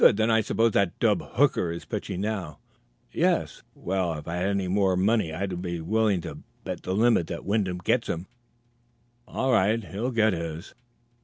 Then 0.03 0.31
I 0.31 0.41
suppose 0.41 0.71
that 0.71 0.97
dub 0.97 1.21
Hooker 1.33 1.71
is 1.71 1.85
pitching 1.85 2.21
now?" 2.21 2.57
"Yes." 3.11 3.61
"Well, 3.75 4.13
if 4.15 4.27
I 4.27 4.37
had 4.37 4.47
any 4.49 4.67
more 4.67 4.95
money 4.97 5.31
I'd 5.31 5.61
be 5.61 5.79
willing 5.79 6.21
to 6.21 6.39
bet 6.63 6.81
the 6.81 6.95
limit 6.95 7.27
that 7.27 7.45
Wyndham 7.45 7.77
gets 7.77 8.07
to 8.07 8.13
him, 8.13 8.27
all 9.27 9.51
right. 9.51 9.83
He'll 9.83 10.09
get 10.09 10.33
his." 10.33 10.73